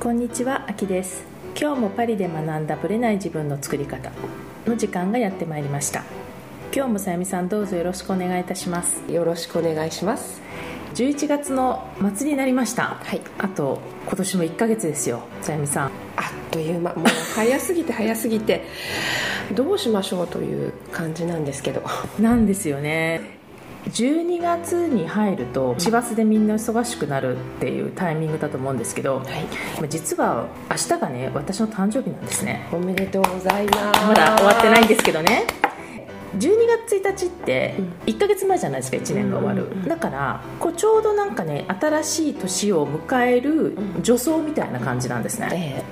[0.00, 1.24] こんにちは、あきです。
[1.60, 4.12] 今日もパリで学んだブレない自分の作り方
[4.64, 6.04] の時間がやってまいりました。
[6.72, 9.02] 今日もさゆみさんどうぞよろしくお願いいたします。
[9.10, 10.40] よろしくお願いします。
[10.94, 11.84] 11月の
[12.14, 13.00] 末になりました。
[13.02, 13.20] はい。
[13.38, 15.86] あと今年も1ヶ月ですよさゆみさん。
[15.86, 15.92] あっ
[16.52, 16.94] という間。
[16.94, 18.66] もう早すぎて早すぎて
[19.52, 21.82] どうしましょうという感じなんですけど。
[22.20, 23.37] なんですよね
[23.86, 29.26] 12月に入ると師走でみんな忙しくなるっていうタイミングだと思うんですけど、はい。
[29.78, 32.68] まあ実は明日がね私の誕生日なんですね。
[32.72, 34.04] おめでとうございます。
[34.06, 35.46] まだ終わってないんですけどね。
[36.36, 36.50] 12
[36.86, 37.74] 月1日って
[38.06, 45.82] 1ヶ月前じゃないですか1年が終わる、だからこうちょうどなんかね新しい年を迎える助走みたいな感じなんですね、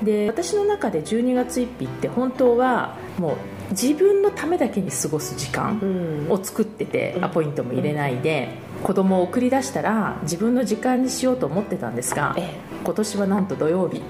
[0.00, 3.36] えで私の中で12月1日って本当はもう
[3.70, 7.24] 自分のためだけに過ごす時間を作っててうん。
[7.24, 8.48] アポイントも入れないで
[8.82, 12.54] 子供を送り出したら自分の時間にしようと思ってたんですがえ
[12.84, 14.02] 今年はなんと土曜日。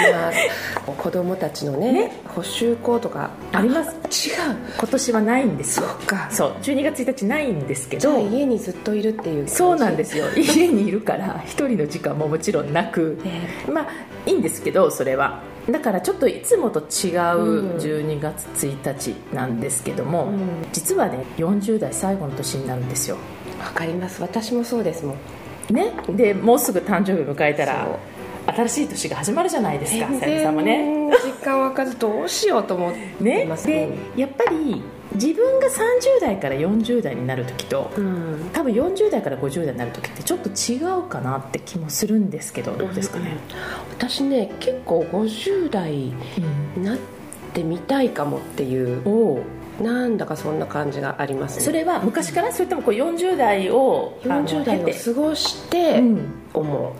[0.00, 0.48] え
[0.86, 2.12] 今子供たちのねね。
[2.26, 3.90] 補習校とかあります。
[4.28, 4.56] 違う。
[4.78, 5.86] 今年はないんですよ。
[5.86, 6.28] そっか。
[6.30, 6.50] そう。
[6.62, 10.26] 12月1日ないんですけじゃあど家にずっといるっていうそうなんですよ。
[10.36, 13.18] 家にいるから一人の時間ももちろんなく。
[13.24, 13.70] え。
[13.70, 13.86] まあ
[14.26, 17.70] いいんですけどそれはだからちょっといつもと違うん。
[17.70, 20.38] う12月1日なんですけども、うん。
[20.72, 23.16] 実はね40代最後の年になるんですよ。
[23.56, 24.22] えわかります。
[24.22, 25.14] 私もそうですも
[25.70, 25.74] ん。
[25.74, 25.92] ね？
[26.08, 27.86] でもうすぐ誕生日迎えたら
[28.46, 32.28] 新しい年が始まるじゃないですか全さゆみさんもね然実感わかずどう。
[32.28, 34.82] しようと思ってねますでやっぱり
[35.14, 38.50] 自分が30代から40代になる時とうん。
[38.52, 43.36] 多分40代から50代になる時ってちょっと違うかなって気もするんですけどどうですかね、
[43.90, 46.14] 私ね結構50代に
[46.82, 46.98] なっ
[47.52, 49.42] てみたいかもっていうおお
[49.82, 51.64] なんだかそんな感じがありますね。
[51.64, 52.52] それは昔から？
[52.52, 56.20] それともこう40代をあの40代を過ごしてうん。
[56.52, 56.92] 思う、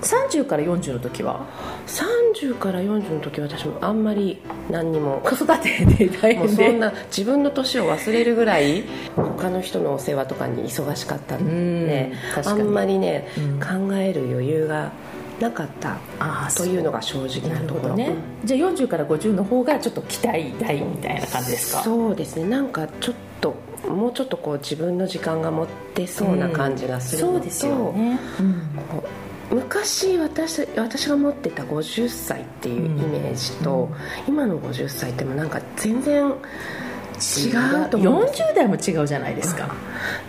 [0.00, 1.46] 30から40の時は
[1.86, 5.20] ？30から40の時私もあんまり何にも。
[5.24, 8.84] 子育てで大もう変でそんな自分の年を忘れるぐらい
[9.16, 11.36] 他の人のお世話とかに忙しかった。
[11.36, 11.86] ん。
[11.86, 12.12] で
[12.44, 13.60] あんまりね、うん。
[13.60, 14.92] 考える余裕が
[15.40, 15.96] なかった。
[16.56, 17.94] というのが正直ななところ。
[17.94, 18.12] ね、
[18.44, 21.82] じゃあ40から50の方がちょっと期待大みたいな感じですか？
[21.82, 22.48] そうですね。
[22.48, 23.56] なんかちょっと
[23.88, 28.62] もうちょっとこう自分の時間が持ってそうな感じがするのと、そうですよね、うん
[29.50, 33.88] 昔私私が持ってた50歳っていうイメージと、
[34.26, 38.46] 今の50歳ってもうなんか全然違うと思うんですよ。
[38.48, 39.74] 40代も違うじゃないですか、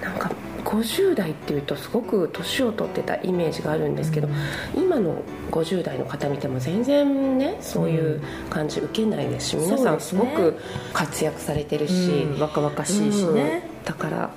[0.02, 0.32] なんか
[0.64, 4.30] 50代っていうとすごく年を取ってたイメージがあるんですけど、
[4.76, 10.58] 今の50代の方見ても全然ねそういう感じ受けないですし、皆さんすごく
[10.94, 12.40] 活躍されてるし、うん。
[12.40, 13.86] 若々しいしね、うん。
[13.86, 14.30] だから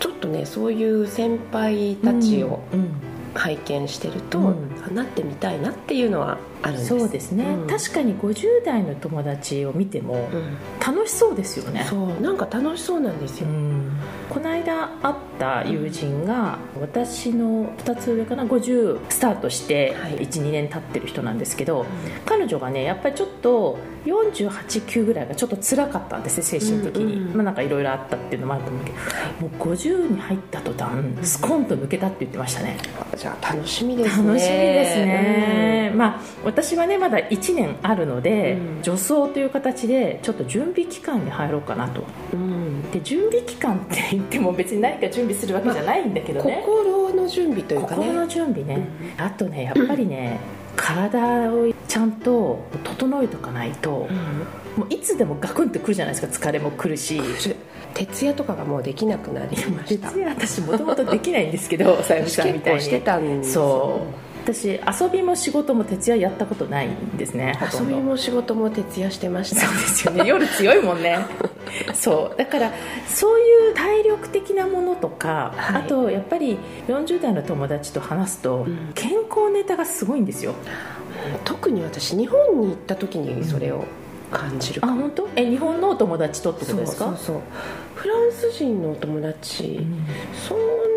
[0.00, 2.94] ちょっとねそういう先輩たちをうん
[3.34, 4.82] 拝見してると、うん。
[4.86, 6.88] あなってみたいなっていうのはあるんです。
[6.88, 7.66] そうですね、うん。
[7.66, 10.56] 確かに50代の友達を見てもうん。
[10.80, 12.20] 楽しそうですよね、そう。
[12.20, 13.90] なんか楽しそうなんですよ、うん。
[14.30, 20.22] この間会った友人が私の2つ上かな50スタートしてはい。
[20.32, 21.84] 12年経ってる人なんですけど、
[22.24, 28.96] 彼女がねやっぱりちょっと489ぐらいがちょっと辛かったんですね精神的に、うんうんまあ、なんかいろいろあったっていうのもあると思うけど
[29.40, 30.92] もう50に入った途端
[31.22, 32.78] スコンと抜けたって言ってましたね。
[33.16, 34.28] じゃあ楽しみですね。
[34.28, 36.20] 楽しみですね、まあ
[36.52, 38.82] 私はねまだ1年あるので、うん。
[38.82, 42.04] 助走という形でちょっと準備期間に入ろうかなと。
[42.34, 42.90] うん。
[42.90, 47.96] で準備期間って言っても別に何か準備するわけじゃないんだけどね、心の準備というかね。
[47.96, 48.86] 心の準備ね、
[49.16, 50.38] あとねやっぱりね
[50.76, 54.16] 体をちゃんと整えとかないと、うん。
[54.82, 57.20] もういつでもガクンってくるじゃないですか疲れも来るし。
[57.94, 60.08] 徹夜とかがもうできなくなりました。
[60.08, 62.80] 別に私もともとできないんですけどさゆみ私さんみたいに。
[62.80, 64.68] してたんですそう私
[65.02, 69.60] 遊びも仕事も徹夜やったことないんですね遊びも仕事も徹夜してました。
[69.66, 70.24] そうですよね。
[70.26, 71.18] 夜強いもんね。
[71.94, 72.38] そう。
[72.38, 72.72] だから
[73.06, 75.82] そういう体力的なものとか、はい。
[75.82, 76.58] あとやっぱり
[76.88, 78.90] 40代の友達と話すと、ん。
[78.94, 80.54] 健康ネタがすごいんですよ。
[81.44, 83.84] 特に私日本に行った時にそれを
[84.32, 85.28] 感じるかも、あ本当？
[85.36, 87.04] え日本のお友達とってことですか？
[87.06, 87.40] そうそうそう
[87.94, 89.86] フランス人のお友達、
[90.48, 90.91] そんなに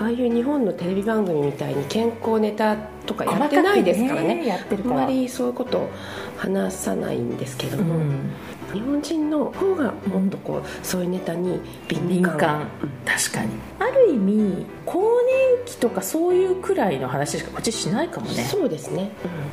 [0.00, 4.34] ああいう日本のテレビ番組みたいに健康ネタとかやってないですからね。
[4.36, 5.88] ねあんまりそういうこと
[6.36, 8.30] 話さないんですけども、うん
[8.72, 12.68] 日本人の方がもっとこうそういうネタに敏感。
[13.04, 13.50] 確かに。
[13.78, 18.44] ある意味更年期とかそういうくらいの話しかこっちしないかもね。
[18.44, 19.10] そうですね、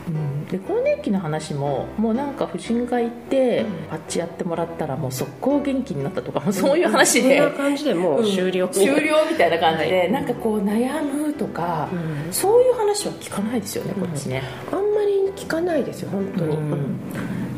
[0.08, 3.68] うん、で更年期の話ももうなんか婦人科行って、うん。
[3.90, 8.72] パッチやってもらったらもう速攻元気になったとかそういう話で、そんな感じでもう終了、うん。
[8.72, 10.12] 終了みたいな感じで、はい。
[10.12, 12.34] なんかこう悩むとか、うん。
[12.34, 17.00] そういう話は聞かないですよねこっちね、あんまり聞かないですよ本当に、うん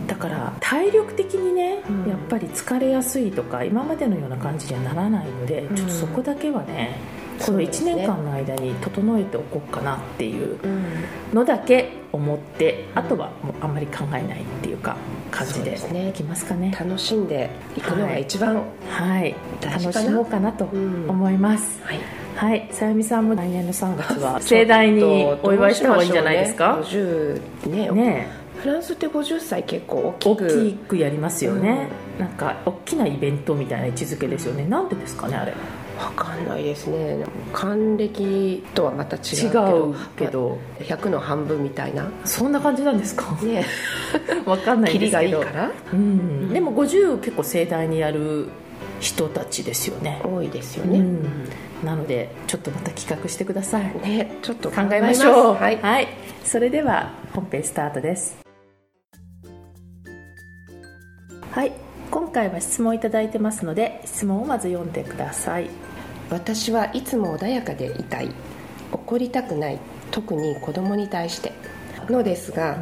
[0.08, 5.76] だから体力的にね、うんやっぱり疲れやすいとか今までのような感じにはならないので、うん。
[5.76, 6.98] ちょっとそこだけはね
[7.40, 7.96] この1そうですね。
[7.96, 10.84] 年間の間に整えておこうかなっていううん。
[11.34, 14.96] のだけ思って、うんあとはもうあんまり考えないっていうか
[15.30, 15.78] 感じで
[16.10, 16.76] いきますかね。
[16.80, 19.36] 楽しんでいくのが一番、はい。
[19.62, 20.00] 大事かな。
[20.00, 22.00] 楽しもうかなとうん思います、はい。
[22.36, 22.68] はい。
[22.72, 26.80] さゆみさんも来年の3月は盛大にお祝いした方がいいんじゃないですか？
[26.88, 30.48] ちょっとどうしましょうね50ねねフランスって50歳結構大大きく。
[30.50, 31.88] きくやりますよね、
[32.20, 34.66] なんか大きなイベントみたいな位置づけですよね。
[34.66, 35.54] なんでですかねあれ。
[35.98, 37.26] わかんないですね。
[37.54, 40.58] 還暦とはまた違うけ違どうけど。
[40.80, 42.08] 100の半分みたいな。
[42.24, 43.36] そんな感じなんですか？
[43.44, 43.66] ね。
[44.46, 45.40] わかんないですけど。
[45.40, 45.72] いいから。
[45.94, 48.48] うん、でも50結構盛大にやる
[49.00, 50.22] 人たちですよね。
[50.24, 51.24] 多いですよね、うん。
[51.84, 53.84] なのでちょっとまた企画してください。
[54.04, 55.56] ねちょっと考えましょう。
[55.56, 56.08] 考えますはい、
[56.44, 58.47] それでは本編スタートです
[61.58, 61.72] はい。
[62.12, 65.72] 今回は質問いただいてますので質問をまず読んでください。
[66.30, 68.30] 私はいつも穏やかでいたい。
[68.92, 69.80] 怒りたくない。
[70.12, 71.54] 特に子供に対して。
[72.10, 72.78] のですが、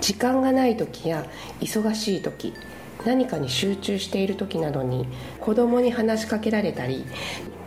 [0.00, 1.24] 時間がない時や
[1.60, 2.52] 忙しい時
[3.04, 5.06] 何かに集中している時などに
[5.38, 7.04] 子供に話しかけられたり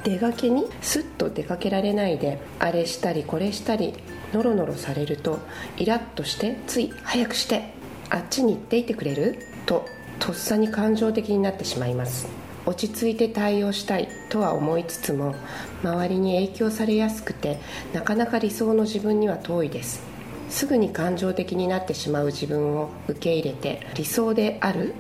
[0.04, 3.94] 出かけにすっと出かけられないであれしたりこれしたり
[4.34, 5.40] ノロノロされると
[5.78, 7.74] イラッとしてつい早くして
[8.10, 9.40] あっちに行っていてくれる？
[9.66, 9.86] と
[10.20, 12.28] とっさに感情的になってしまいます。
[12.66, 15.34] 落ち着いて対応したいとは思いつつも
[15.82, 17.60] 周りに影響されやすくて
[17.94, 20.04] なかなか理想の自分には遠いです。
[20.50, 24.94] すぐに感情的になってしまう自分を受け入れて理想である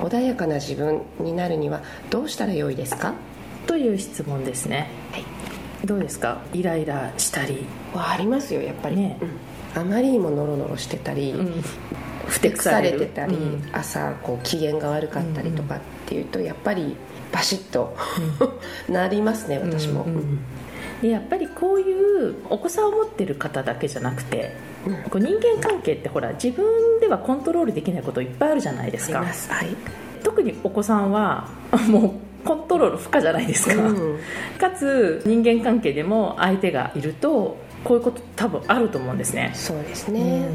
[0.00, 3.14] 穏やかな自分になるにはどうしたらよいですか？
[3.66, 4.90] という質問ですね。
[5.12, 5.24] はい。
[5.86, 6.42] どうですか？
[6.52, 9.18] イライラしたり、はありますよやっぱり、ね。
[9.22, 9.30] うん
[9.74, 11.34] あまりにもノロノロしてたり、
[12.26, 13.68] ふてくされてたり、うん。
[13.72, 16.96] 朝こう機嫌が悪かったりとかっていうとやっぱり
[17.32, 17.96] バシッと
[18.88, 20.38] なりますね私も、うんうん
[21.02, 24.56] でやっぱりこういうお子さんを持ってる方だけじゃなくて
[24.86, 24.94] うん。
[25.10, 29.18] こう人間関係ってほら自分ではコントロールできないこといっぱいあるじゃないですか。
[29.18, 29.32] はい、
[30.22, 31.48] 特にお子さんは
[31.90, 34.18] もうコントロール不可じゃないですか、うん。
[34.58, 39.52] かつ人間関係でも相手がいるとこういうこと多分あると思うんですね。
[39.54, 40.48] そうですね、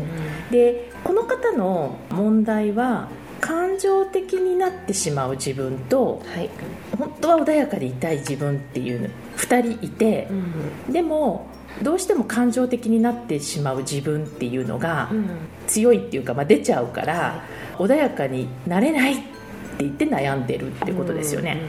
[0.51, 3.07] でこの方の問題は
[3.39, 6.49] 感情的になってしまう自分とはい、
[6.97, 10.27] 本当は穏やかでいたい自分っていう2人いて、
[10.89, 11.47] でも
[11.81, 15.09] どうしても感情的になってしまう自分っていうのが
[15.67, 17.45] 強いっていうか、まあ、出ちゃうから、
[17.77, 19.23] 穏やかになれないって
[19.79, 21.61] 言って悩んでるってことですよね、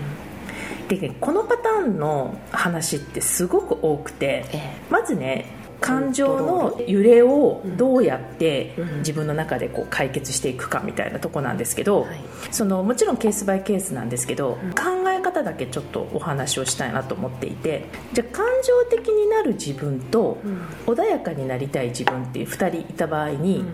[0.90, 5.46] でねこのパターンの話ってすごく多くてえまずね
[5.80, 8.98] 感情の揺れをどうやってうん。
[8.98, 12.20] 自分の中でこう解決していくかみたいなとこなんですけど、はい。
[12.50, 14.70] そのもちろんケースバイケースなんですけど、うん。
[14.72, 20.60] 考え方だけちょっとお話をしたいなと思っていてじゃあ感情的になる自分とうん。
[20.86, 23.66] 穏やかになりたい自分っていう2人いた場合に、うん。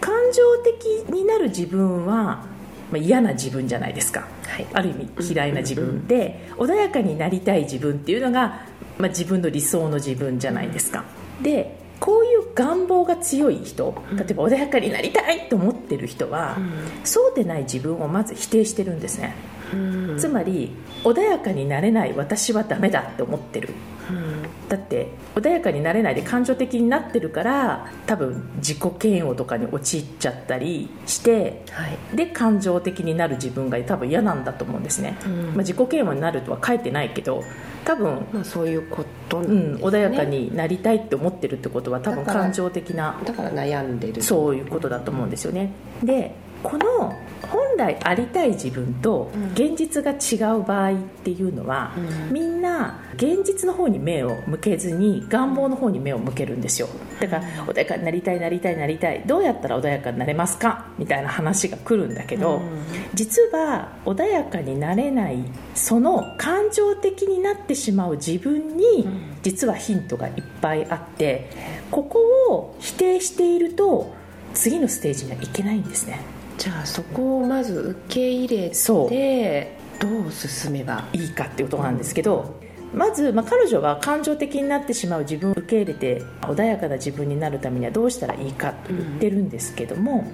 [0.00, 2.46] 感情的になる自分は、
[2.90, 4.26] まあ、嫌な自分じゃないですか。
[4.46, 4.66] はい。
[4.72, 8.62] ある意味嫌いな自分で、穏やかになりたい自分っていうのが、
[8.98, 11.04] まあ、自分の理想の自分じゃないですか。
[11.42, 16.56] でこういう願望が強い人例えば穏やかになりたいと思ってる人は、
[17.04, 19.34] そうでない自分をまず否定してるんですね、
[19.74, 19.76] う
[20.14, 20.18] ん。
[20.18, 20.72] つまり
[21.04, 23.74] 穏やかになれない私はダメだって思ってる
[24.10, 24.68] うん。
[24.68, 32.16] だって穏やかになれないで感情的になってるから多分自己嫌悪とかに陥っちゃったりしてはい。
[32.16, 35.42] で感情的になる自分が多分嫌なんだと思うんですね、うん。
[35.46, 37.42] まあ、自己嫌悪になるとは書いてないけど
[37.84, 45.72] 多分、まあそういうことなうん穏やかになりたいって思ってるってことは多分感情的なだから悩んでるそういうことだと思うんですよね。
[46.02, 49.52] でこの本来ありたい自分とうん。
[49.52, 52.32] 現実が違う場合っていうのは、うん。
[52.32, 56.88] みんな現実の方に目を向けずに願望の方に目を向けるんですよ。
[57.20, 59.22] だから穏やかになりたいなりたいなりたい。
[59.26, 60.86] どうやったら穏やかになれますか？
[60.98, 62.84] みたいな話が来るんだけど、うん。
[63.14, 65.38] 実は穏やかになれない
[65.74, 69.38] その感情的になってしまう自分にん。
[69.42, 71.50] 実はヒントがいっぱいあって
[71.90, 72.18] ここ
[72.50, 74.12] を否定していると
[74.52, 76.20] 次のステージにはいけないんですね
[76.60, 81.08] じゃあそこをまず受け入れてどう進めば？
[81.14, 82.60] いいかっていうことなんですけど、
[82.94, 90.30] まず、まあ、彼女は感情的になってしまう自分を受け入れて穏やかな自分になるためにはどうしたらいいかと言ってるんですけども、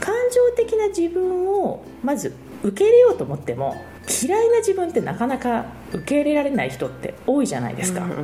[0.00, 2.34] 感情的な自分をまず
[2.64, 3.80] 受け入れようと思っても
[4.24, 8.02] 嫌いな自分ってなかなか受け入れられない人って多いじゃないですか。
[8.02, 8.14] うんう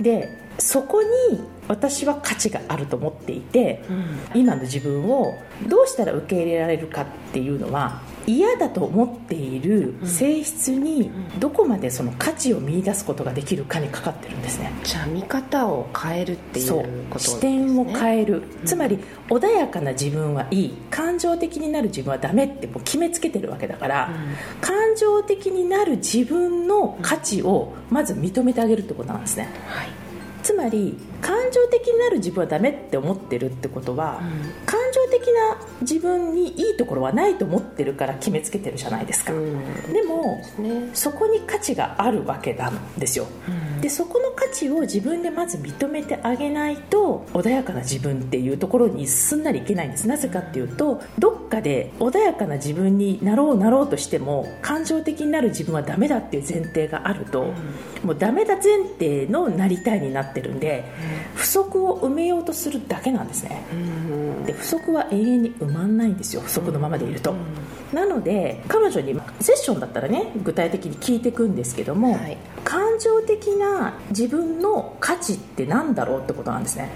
[0.00, 1.08] ん、でそこに
[1.68, 3.84] 私は価値があると思っていて、
[4.34, 14.72] うん、今の自分をどうしたら受け入れられるかっていうのは嫌だと思っている性質にどこまでその価値を見出すことができるかにかかってるんですね。
[14.84, 20.74] じゃあ見方を変えるっていうことです、ね、視点を変える、つまり穏やかな自分はいい。
[20.90, 30.02] 感情的になる自分はダメってもう決めつけてるわけだから、うん、感情的になる自分の価値をまず認めてあげるってことなんですね、はい
[30.52, 50.08] つまり感情的になる自分はダメって思ってるってことは、うん、感情的な自分にいいところはないと思ってるから決めつけてるじゃないですか、うん、でも、ね、そこに価値があるわけなんですよ、うん、でそこの価値を自分でまず認めてあげないと穏やかな自分っていうところにすんなりいけないんです。
[50.08, 57.52] なぜかっていうとどっかで穏やかな自分になろうなろうとしても感情的になる自分はダメだっていう前提があると、
[58.02, 60.84] もうダメだ前提のなりたいになってるんで、
[61.34, 63.64] 不足を埋めようとするだけなんですね、
[64.46, 67.34] で不足は永遠に埋まんないんですよ不足のままでいると、
[67.92, 76.90] なので彼女にセッションだったらね具体的に聞いていくんですけども、はい、感情的な自分の価値って何だろうってことなんですね、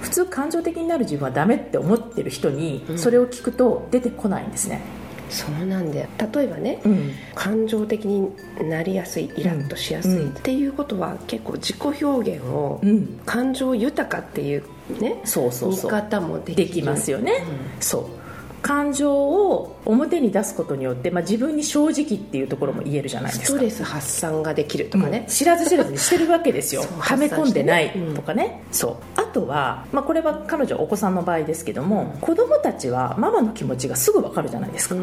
[0.00, 4.82] 普通感情的になる自分はダメって思ってる人にそれを聞くと出てこないんですね、
[5.30, 6.08] そうなんだよ。
[6.34, 8.30] 例えばね、うん、感情的に
[8.68, 12.80] なりやすいイラッとしやすい、っていうことは結構自己表現を、
[13.24, 14.64] 感情豊かっていう
[15.00, 17.44] ねそうそう見方もできますよね、
[17.80, 18.19] そう
[18.62, 23.46] 感情を表に出すことによって、まあ、自分に正直っていうところも言えるじゃないですか。
[23.46, 26.84] ストレス発散ができるとかね、うん、知らず知らずにしてるわけですよ。
[26.98, 28.96] はめ込んでないとかね、うん、そう。
[29.16, 34.94] あとは、まあ、これは彼女お子さんの場合ですけども、うん、子供たちはママの気持ちがすぐ分かるじゃないですか、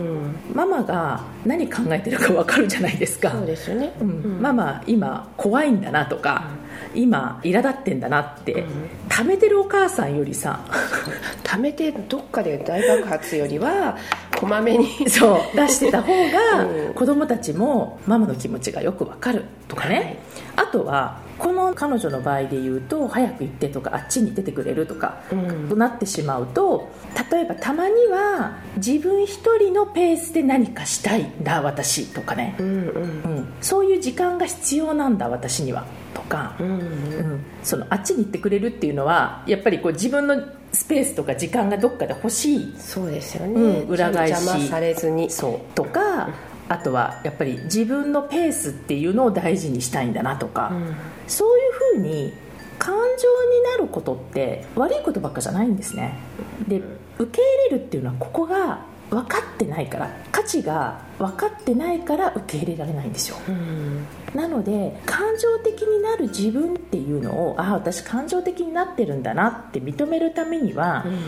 [0.54, 3.32] ママが何考えてるか分かるじゃないですか。
[3.32, 3.94] そうですよね、
[4.40, 6.46] ママ今怖いんだなとか、
[6.96, 8.66] 今苛立ってんだなって、
[9.10, 10.60] 貯めてるお母さんよりさ
[11.44, 13.98] 貯めてどっかで大爆発よりは
[14.38, 15.10] こまめに。
[15.10, 19.46] そう出してた方が、 うん、子供たちもママの気持ちがよくわかる。
[19.68, 19.96] とかね、
[20.56, 26.90] はい、あとはこの彼女の場合で言うと早く行ってとかあっちに出てくれるとか、うん、となってしまうと
[27.32, 35.86] 例えばたまには自分一人のペースで何かしたいんだ私とかね、うん、うん、そういう時間が必要なんだ私には。
[36.14, 40.42] とか、うん、うん、そのあっちに行ってくれるっていうのはやっぱりこう自分の
[40.74, 42.76] スペースとか時間がどっかで欲しい。
[42.78, 44.32] そうですよね、うん、裏返し。
[44.32, 45.30] 邪魔されずに。
[45.30, 45.74] そう。
[45.74, 46.30] とか、
[46.70, 50.96] あとはやっぱり自分のペースっていうのを大事にしたいんだなとか、うん、
[51.28, 52.34] そういうふうに
[52.78, 53.08] 感情に
[53.78, 56.18] なることって悪いことばっかじゃないんですね。
[56.68, 56.82] で
[57.18, 71.20] 受け入れるっていうのはここが分かってないから価値が分かってないから受け入れられないんですよ、うん、なので感情的になる自分っていうのをああ私感情的になってるんだなって認めるためには、うん、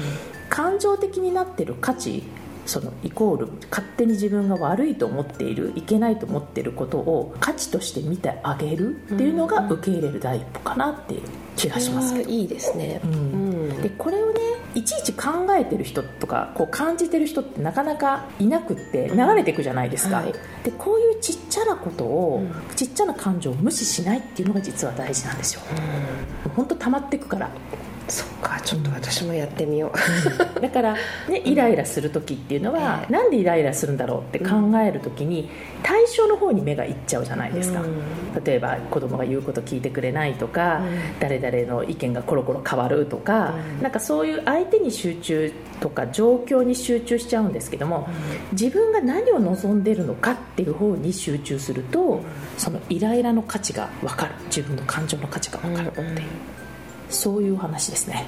[0.50, 2.24] 感情的になってる価値
[2.65, 11.21] そのイコール勝手に自分が悪いと思っているいけないと思っていることを価値として見てあげるっていうのが受け入れる第一歩かなっていう
[11.60, 14.39] 気がしますけど、いいですね、うん、でこれをね
[14.75, 25.62] いちいち考えてる人とかこう感じてる人ってなかなかいなくって流れていくじゃないですか、はい、でこういうちっちゃなことを、うん、ちっちゃな感情を無視しないっていうのが実は大事なんですよ、
[26.46, 27.50] うん、本当溜まっていくから
[28.10, 30.96] そっかちょっと私もやってみよう、うん、だから、
[31.28, 35.50] ね、イライラする時っていうのは、うん、なんでイライラするんだろうって考える時に、
[35.84, 40.82] 対象の方に目がいっちゃうじゃないですか、うん、例えば子供が言うこと聞いてくれないとか、
[41.20, 48.08] 誰々の意見がコロコロ変わるとか、うん、なんかそういう相手に集中とか状況に集中しちゃうんですけども、
[48.51, 52.22] 自分が何を望んでるのかっていう方に集中すると、
[52.58, 54.34] そのイライラの価値が分かる。
[54.46, 56.30] 自分の感情の価値が分かるっていう。
[57.10, 58.25] そういう話ですね。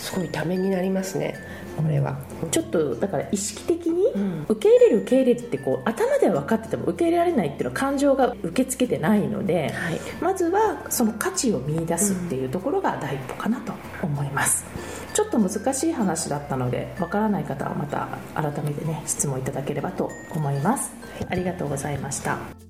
[0.00, 1.34] すごいためになりますね
[1.76, 2.18] これは。
[2.50, 4.06] ちょっとだから意識的に
[4.48, 14.64] 受け入れる受け入れるってこう頭では分かってても受け入れられないっていうのは感情が受け付けてないので、はい、まずはその価値を見出すっていうところが第一歩かなと思います、
[15.08, 20.92] うん、ちょっと難しい話だったので分からない方はまた改めてね質問いただければと思います、
[21.28, 22.69] ありがとうございました